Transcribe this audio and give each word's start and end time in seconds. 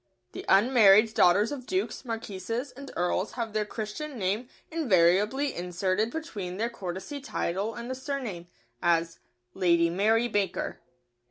The 0.31 0.43
unmarried 0.49 1.13
daughters 1.13 1.51
of 1.51 1.67
dukes, 1.67 2.03
marquises, 2.03 2.71
and 2.71 2.89
earls 2.95 3.33
have 3.33 3.53
their 3.53 3.67
Christian 3.67 4.17
name 4.17 4.49
invariably 4.71 5.53
inserted 5.53 6.09
between 6.09 6.57
their 6.57 6.71
courtesy 6.71 7.19
title 7.21 7.75
and 7.75 7.95
surname, 7.95 8.47
as: 8.81 9.19
"Lady 9.53 9.91
Mary 9.91 10.27
Baker." 10.27 10.79